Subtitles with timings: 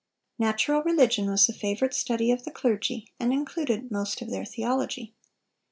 [0.39, 5.13] Natural religion was the favorite study of the clergy, and included most of their theology.